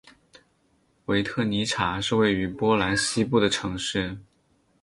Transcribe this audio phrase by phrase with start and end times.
[1.05, 4.17] 维特尼察是位于波兰西部的城市。